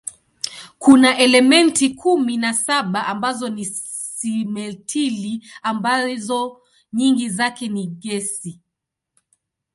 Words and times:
Kuna 0.79 1.17
elementi 1.17 1.89
kumi 1.89 2.37
na 2.37 2.53
saba 2.53 3.07
ambazo 3.07 3.49
ni 3.49 3.65
simetili 3.65 5.47
ambazo 5.63 6.61
nyingi 6.93 7.29
zake 7.29 7.67
ni 7.67 7.87
gesi. 7.87 8.59